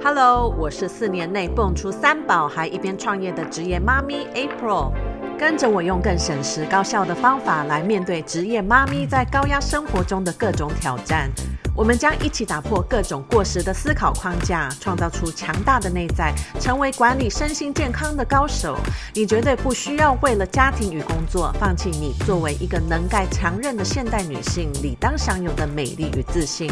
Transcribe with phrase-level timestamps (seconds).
[0.00, 4.92] Hello，我是四年内蹦出三宝还一边创业的职业妈咪 April，
[5.36, 11.28] 跟着我用更省时高效的方法来面对职业妈咪在高压生活中的各种挑战。
[11.74, 18.76] 我们将一起打破各种过时的思考框架，创造出强大的内在，成为管理身心健康的高手。
[19.14, 26.70] 你绝对不需要为了家庭与工作放弃你作为一个能干强韧的现代女性理当享有的美丽与自信。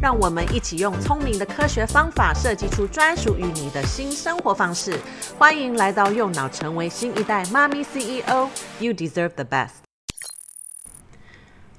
[0.00, 4.96] 让我们一起用聪明的科学方法设计出专属于你的新生活方式。
[5.36, 8.48] 欢迎来到右脑，成为新一代妈咪 CEO。
[8.78, 9.70] You deserve the best。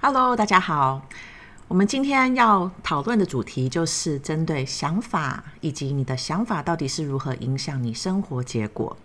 [0.01, 1.07] Hello，大家好。
[1.69, 8.97] 我们今天要讨论的主题就是针对想法以及你的想法到底是如何影响你生活结果。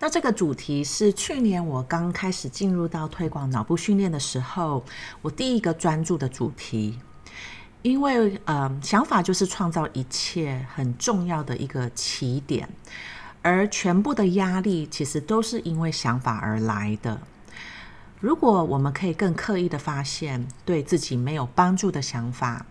[0.00, 4.84] 那这个主题是去年我刚开始进入到推广脑部训练的时候，
[5.22, 6.98] 我第一个专注的主题。
[7.82, 12.68] 因为，呃，想法就是创造一切很重要的一个起点，
[13.40, 17.20] 而全部的压力其实都是因为想法而来的。
[18.20, 22.66] 如果我们可以更刻意的发现对自己没有帮助的想法，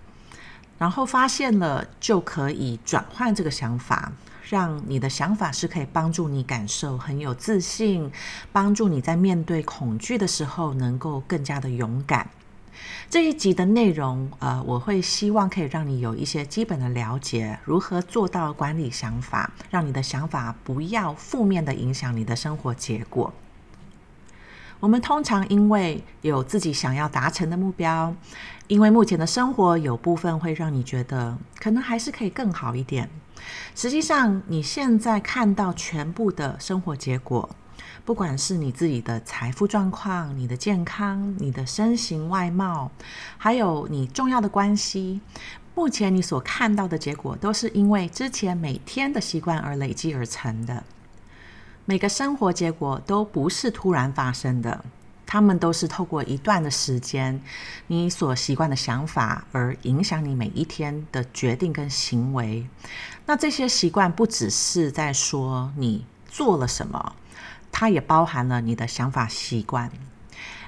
[0.78, 4.12] 然后发现了，就可以转换这个想法，
[4.44, 8.12] 让你的想法是可以帮助你感受很有自信，
[8.52, 12.30] 帮助你在面对恐惧的时候能够更加的勇敢。
[13.10, 23.34] 这一集的内容，呃，我会希望可以让你有一些基本的了解，如何做到管理想法，让你的想法不要负面的影响你的生活结果。
[24.80, 28.14] 我们通常因为有自己想要达成的目标，
[28.68, 33.10] 因为目前的生活有部分会让你觉得可能还是可以更好一点。
[33.74, 37.50] 实际上，你现在看到全部的生活结果。
[38.08, 42.90] 不管是你自己的财富状况、你的健康、你的身形外貌，
[43.38, 45.20] 还有你重要的关系，
[45.76, 50.86] 目前你所看到的结果，都是因为之前每天的习惯而累积而成的。
[51.84, 54.86] 每个生活结果都不是突然发生的，
[55.26, 57.42] 他们都是透过一段的时间，
[57.88, 62.66] 你所习惯的想法而影响你每一天的决定跟行为。
[63.26, 67.14] 那这些习惯不只是在说你做了什么。
[67.80, 69.92] 它也包含了你的想法习惯。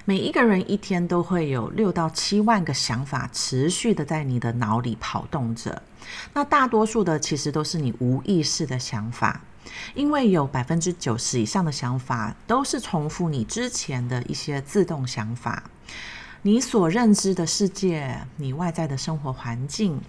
[0.05, 5.81] 每一个人一天都会有六到七万个想法持续的在你的脑里跑动着。
[6.35, 9.41] 那大多数的其实都是你无意识的想法，
[9.95, 15.63] 因为有百分之九十以上的想法都是重复你之前的一些自动想法。
[16.43, 19.99] 你所认知的世界，你外在的生活环境，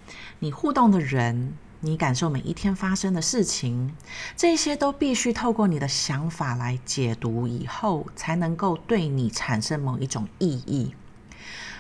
[0.40, 1.54] 你互动的人。
[1.82, 3.94] 你感受每一天发生的事情，
[4.36, 10.94] 这些都必须透过你的想法来解读以后，才能够对你产生某一种意义。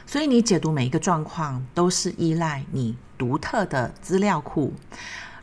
[0.06, 4.72] 所以，你解读每一个状况，都是依赖你独特的资料库。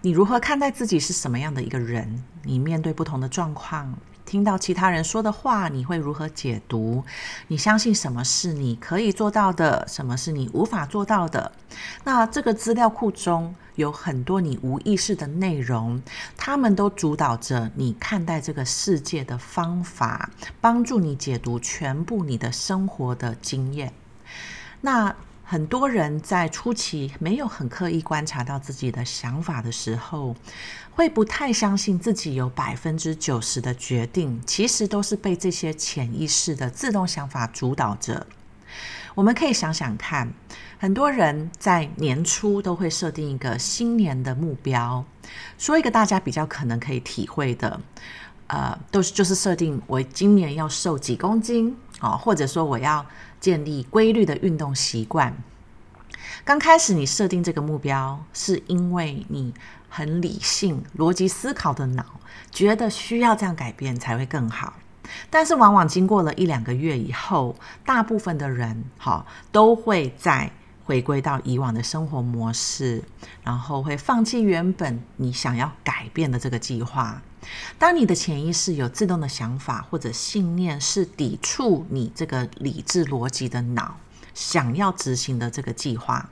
[0.02, 2.24] 你如何看待自己是什么样的一个人？
[2.44, 3.96] 你面对不同的状况，
[4.28, 7.02] 听到其他人说的话，你会如何解读？
[7.48, 11.54] 你相信什么是你可以做到的，什么是你无法做到的？
[12.04, 16.02] 那这个资料库中有很多你无意识的内容，
[16.36, 23.94] 他们都主导着你看待这个世界的方法，帮助你解读全部你的生活的经验。
[24.82, 25.16] 那
[25.50, 30.36] 很多人在初期没有很刻意观察到自己的想法的时候，
[30.92, 38.28] 会不太相信自己有百分之九十的决定，其实都是被这些潜意识的自动想法主导着。
[39.16, 40.30] 我们可以想想看，
[40.78, 45.06] 很多人在年初都会设定一个新年的目标，
[45.58, 47.80] 说一个大家比较可能可以体会的，
[48.48, 53.06] 呃，都是就是设定我今年要瘦几公斤哦，或者说我要。
[53.40, 55.36] 建立规律的运动习惯。
[56.44, 59.54] 刚开始你设定这个目标，是因为你
[59.90, 62.06] 很理性、逻辑思考的脑
[62.52, 64.74] 觉得需要这样改变才会更好。
[65.30, 67.56] 但是往往经过了一两个月以后，
[67.86, 70.52] 大部分的人哈都会在
[70.88, 73.04] 回归到以往的生活模式，
[73.44, 77.22] 然后会放弃原本你想要改变的这个计划。
[77.78, 83.98] 当你的潜意识有自动的想法或者信念，是抵触你这个理智逻辑的脑
[84.34, 86.30] 想要执行的这个计划，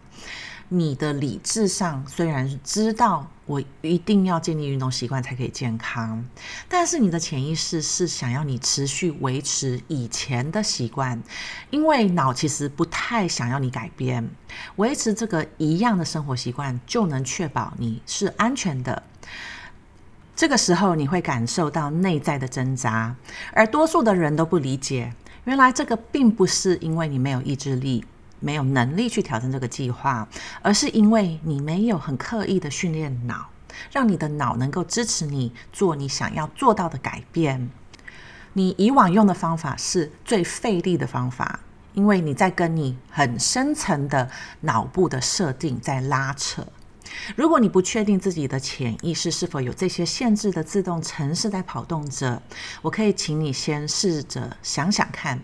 [0.69, 6.25] 你的理智上虽然知道我一定要建立运动习惯才可以健康，
[6.67, 11.21] 但是你的潜意识是想要你持续维持以前的习惯，
[11.69, 14.27] 因为脑其实不太想要你改变，
[14.77, 19.03] 维持这个一样的生活习惯就能确保你是安全的。
[20.35, 23.15] 这个时候你会感受到内在的挣扎，
[23.53, 25.13] 而多数的人都不理解，
[25.43, 28.03] 原来这个并不是因为你没有意志力、
[28.45, 30.27] 没有能力去挑战这个计划，
[30.61, 33.49] 而是因为你没有很刻意的训练脑，
[33.91, 37.71] 让你的脑能够支持你做你想要做到的改变。
[38.53, 41.59] 你以往用的方法是最费力的方法，
[41.93, 44.29] 因为你在跟你很深层的
[44.61, 46.63] 脑部的设定在拉扯。
[47.35, 52.39] 如果你不确定自己的潜意识是否有这些限制的自动程式在跑动着，
[52.83, 55.41] 我可以请你先试着想想看，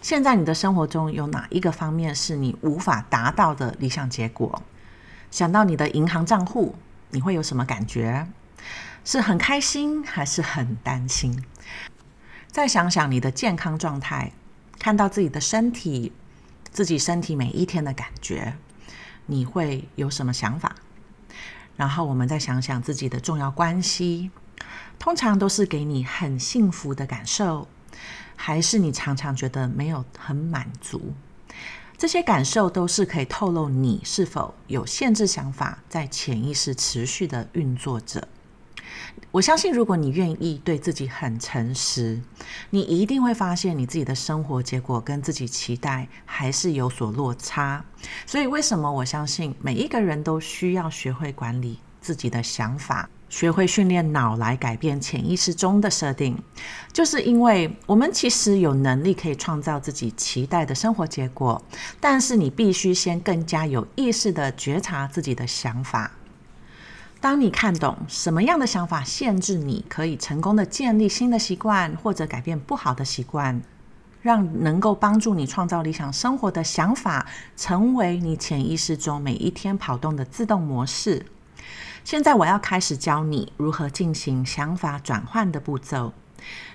[0.00, 4.62] 现在你的生活中有哪一个方面是你无法达到的理想结果？
[5.30, 6.76] 想到你的银行账户，
[7.10, 8.26] 你会有什么感觉？
[9.04, 11.44] 是很开心，还是很担心？
[12.46, 14.32] 再想想你的健康状态，
[14.78, 16.12] 看到自己的身体，
[16.70, 18.54] 自己身体每一天的感觉，
[19.26, 20.76] 你会有什么想法？
[21.76, 24.30] 然后我们再想想自己的重要关系，
[24.98, 27.68] 通常都是给你很幸福的感受，
[28.40, 31.12] 还是你常常觉得没有很满足？
[31.98, 38.28] 这些感受都是可以透露你是否有限制想法在潜意识持续的运作着。
[39.32, 42.20] 我相信，如果你愿意对自己很诚实，
[42.70, 47.84] 你一定会发现你自己的生活结果跟自己期待还是有所落差。
[48.24, 56.36] 所以，为什么我相信每一个人都需要学会管理自己的想法，学会训练脑来改变潜意识中的设定，
[56.92, 61.62] 就是因为我们其实有能力可以创造自己期待的生活结果，
[62.00, 66.12] 但是你必须先更加有意识地觉察自己的想法。
[67.20, 73.60] 当你看懂什么样的想法限制你可以成功的建立新的习惯，或者改变不好的习惯，
[74.22, 77.26] 让能够帮助你创造理想生活的想法
[77.56, 81.26] 成为你潜意识中每一天跑动的自动模式。
[82.08, 86.14] 现在我要开始教你如何进行想法转换的步骤。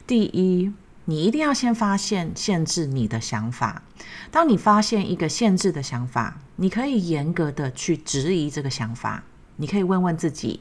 [0.05, 0.71] 第一，
[1.05, 3.81] 你一定要先发现限制你的想法。
[4.29, 9.23] 当你发现一个限制的想法，你可以严格的去质疑这个想法。
[9.55, 10.59] 你可以问问自己，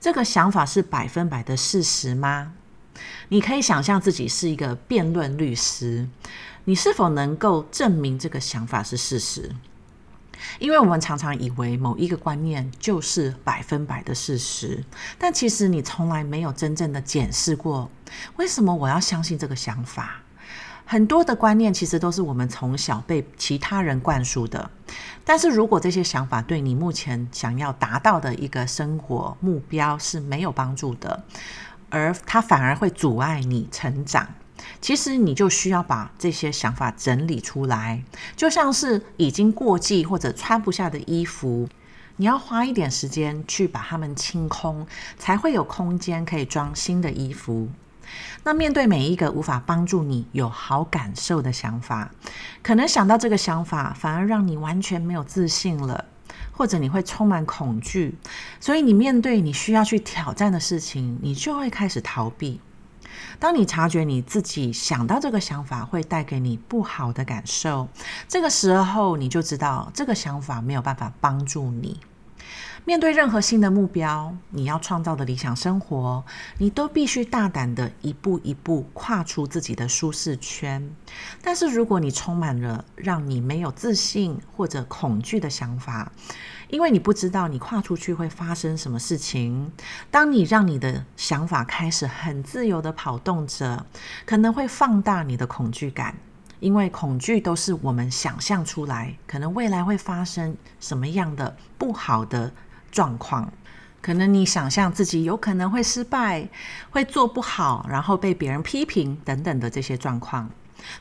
[0.00, 2.54] 这个想法是百分百的事实吗？
[3.28, 6.08] 你可以想象自己是一个辩论律师，
[6.64, 9.52] 你是否能够证明这个想法是事实？
[10.60, 14.84] 因为我们常常以为某一个观念就是百分百的事实，
[15.18, 17.90] 但其实你从来没有真正的检视过，
[18.36, 20.22] 为什么我要相信这个想法？
[20.84, 24.70] 很多的观念其实都是我们从小被其他人灌输的，
[25.24, 31.22] 但是如果这些想法对你目前想要达到的一个生活目标是没有帮助的，
[31.88, 34.26] 而它反而会阻碍你成长，
[34.80, 38.02] 其实你就需要把这些想法整理出来，
[38.36, 41.68] 就像是已经过季或者穿不下的衣服，
[42.16, 44.86] 你要花一点时间去把它们清空，
[45.18, 47.68] 才会有空间可以装新的衣服。
[48.42, 52.10] 那面对每一个无法帮助你有好感受的想法，
[52.60, 56.04] 可能想到这个想法，反而让你完全没有自信了，
[56.50, 58.16] 或者你会充满恐惧，
[58.58, 62.60] 所以你面对你需要去挑战的事情，你就会开始逃避。
[63.38, 67.88] 当你察觉你自己想到这个想法会带给你不好的感受，
[68.28, 71.98] 这个时候你就知道这个想法没有办法帮助你。
[72.84, 76.24] 面对任何新的目标，你要创造的理想生活，
[76.58, 80.90] 你都必须大胆的一步一步跨出自己的舒适圈。
[81.42, 86.10] 但是，如果你充满了让你没有自信或者恐惧的想法，
[86.68, 89.70] 因为你不知道你跨出去会发生什么事情，
[90.10, 93.84] 当你让你的想法开始很自由的跑动着，
[94.24, 96.16] 可能会放大你的恐惧感。
[96.60, 102.52] 因为恐惧都是我们想象出来，可能未来会发生什么样的不好的
[102.90, 103.52] 状况，
[104.00, 106.48] 可能你想象自己有可能会失败，
[106.90, 110.50] 会做不好，然后被别人批评等等的这些状况。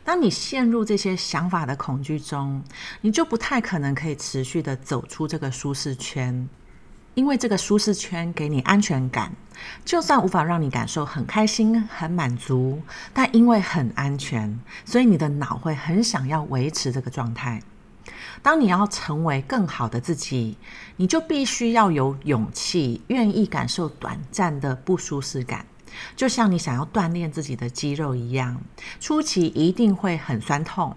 [0.03, 2.63] 当你陷入这些想法的恐惧中，
[3.01, 6.47] 你就不太可能可以持续的走出这个舒适圈。
[7.19, 9.33] 因为这个舒适圈给你安全感，
[9.83, 12.81] 就算无法让你感受很开心、很满足，
[13.13, 17.61] 但因为很安全，所以你的脑会很想要维持这个状态。
[18.41, 20.57] 当你要成为更好的自己，
[20.95, 25.65] 你就必须要有勇气，愿意感受短暂的不舒适感，
[26.15, 28.61] 就像你想要锻炼自己的肌肉一样，
[29.01, 30.95] 初期一定会很酸痛。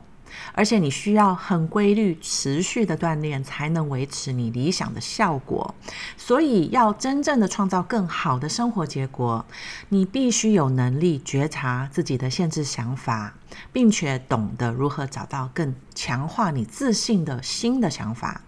[0.53, 5.75] 而且你需要很规律、持续的锻炼，才能维持你理想的效果。
[6.17, 9.45] 所以，要真正的创造更好的生活结果，
[9.89, 13.35] 你必须有能力觉察自己的限制想法，
[13.73, 18.43] 并且懂得如何找到更强化你自信的新的想法。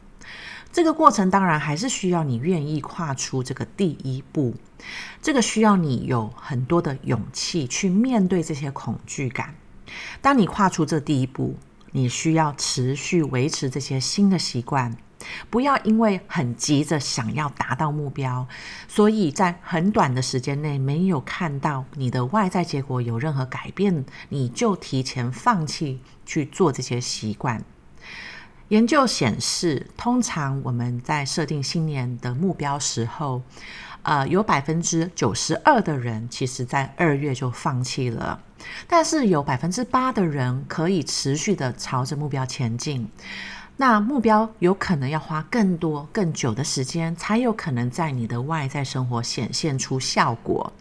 [0.72, 4.56] 这个过程当然还是需要你愿意跨出这个第一步，
[5.22, 9.54] 这个需要你有很多的勇气去面对这些恐惧感。
[10.20, 11.54] 当你跨出这第一步，
[11.96, 14.96] 你需要持续维持这些新的习惯，
[15.48, 18.48] 不要因为很急着想要达到目标，
[18.88, 27.64] 所以在很短的时间内没有看到你的外在结果有任何改变，你就提前放弃去做这些习惯。
[28.68, 33.42] 研究显示，通常我们在设定新年的目标时候，
[34.04, 38.38] 呃，有百分之九十二的人其实在二月就放弃了，
[38.86, 43.10] 但是有百分之八的人可以持续的朝着目标前进。
[43.76, 50.72] 那目标有可能要花更多、更久的时间，才有可能在你的外在生活显现出效果。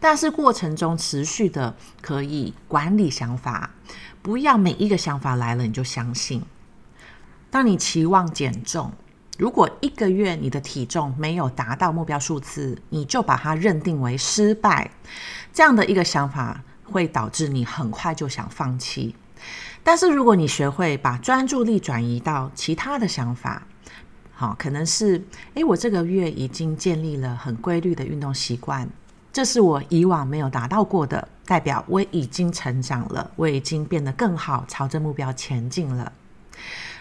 [0.00, 3.68] 但是过程中持续的可以管理想法，
[4.22, 6.42] 不要每一个想法来了你就相信。
[7.50, 8.92] 当你期望减重，
[9.38, 14.90] 如果一个月你的体重没有达到目标数字，你就把它认定为失败。
[15.52, 19.14] 这样的一个想法会导致你很快就想放弃。
[19.84, 23.62] 但是，如果你学会把专注力转移到其他的想法，
[24.34, 28.88] 好，可能是，诶，我这个月已经建立了很规律的运动习惯，
[29.32, 36.12] 这是我以往没有达到过的，代表我已经成长了，我已经变得更好，朝着目标前进了。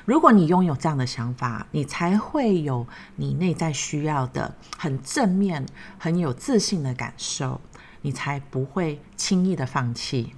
[0.07, 2.87] 如果你拥有这样的想法，你才会有
[3.17, 5.65] 你内在需要的很正面、
[5.97, 7.59] 很有自信的感受，
[8.03, 10.33] 你才不会轻易的放弃。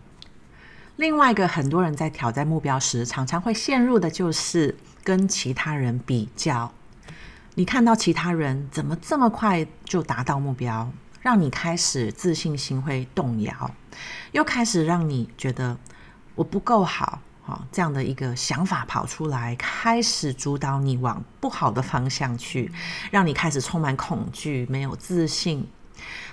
[0.96, 6.74] 另外一个，很多人在挑战目标时，常常会陷入的就是跟其他人比较。
[7.54, 13.70] 你看到其他人怎么这么快就达到目标，让你开始自信心会动摇，
[14.32, 15.78] 又开始让你觉得
[16.34, 22.72] 我不够好，好，这样的一个想法跑出来，开始主导你往不好的方向去，
[23.10, 25.68] 让你开始充满恐惧，没有自信。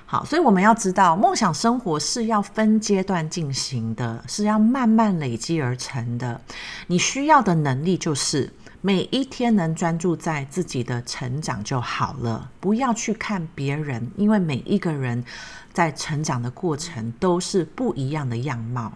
[0.04, 6.38] 好，所以我们要知道，梦想生活是要分阶段进行的，是要慢慢累积而成的。
[6.86, 15.24] 你需要的能力就是每一天能专注在自己的成长就好了，不要去看别人，因为每一个人
[15.72, 18.92] 在成长的过程都是不一样的样貌。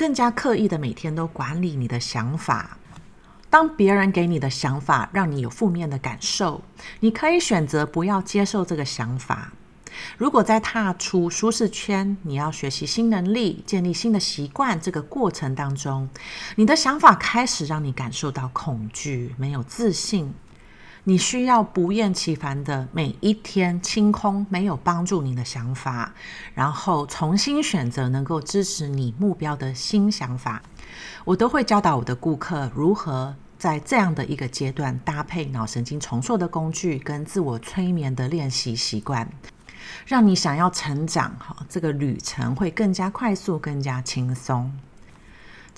[0.00, 2.78] 更加刻意的每天都管理你的想法。
[3.50, 6.62] 当别人给你的想法让你有负面的感受，
[7.00, 9.52] 你可以选择不要接受这个想法。
[10.16, 16.08] 如果在踏出舒适圈，你要学习新能力、建立新的习惯这个过程当中，
[16.56, 20.32] 你的想法开始让你感受到恐惧、没有自信，
[21.04, 26.12] 你需要不厌其烦的每一天清空没有帮助你的想法，
[26.54, 30.62] 然后重新选择能够支持你目标的新想法。
[31.24, 39.28] 我都会教导我的顾客如何在这样的一个阶段搭配脑神经重塑的工具跟自我催眠的练习习惯。
[40.06, 44.70] 让你想要成长，哈，这个旅程会更加快速、更加轻松。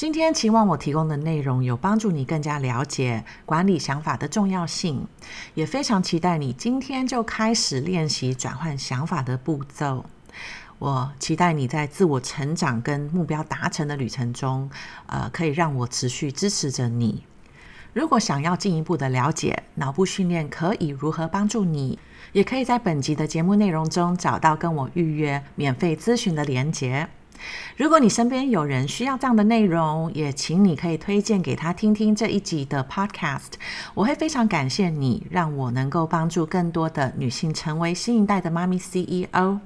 [0.02, 5.06] 今天期望我提供的内容有帮助你更加了解管理想法的重要性，
[5.54, 10.04] 也非常期待你今天就开始练习转换想法的步骤。
[10.80, 14.68] 我期待你在自我成长跟目标达成的旅程中，
[15.06, 17.22] 呃，可以让我持续支持着你。
[17.92, 22.00] 如果想要进一步的了解脑部训练可以如何帮助你，
[22.32, 27.08] 也可以在本集的节目内容中找到跟我预约免费咨询的连结。
[27.76, 33.52] 如果你身边有人需要这样的内容，也请你可以推荐给他听听这一集的 Podcast。
[33.94, 39.58] 我会非常感谢你，让我能够帮助更多的女性成为新一代的妈咪 CEO。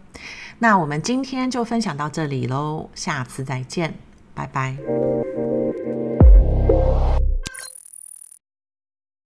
[0.58, 3.94] 那我们今天就分享到这里喽，下次再见，
[4.34, 4.76] 拜拜。